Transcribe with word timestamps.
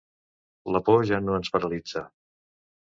La 0.77 0.81
por 0.89 1.05
ja 1.11 1.21
no 1.27 1.37
ens 1.43 1.55
paralitza. 1.59 2.07